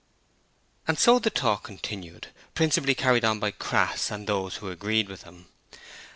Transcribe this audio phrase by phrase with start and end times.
[0.87, 5.25] And so the talk continued, principally carried on by Crass and those who agreed with
[5.25, 5.45] him.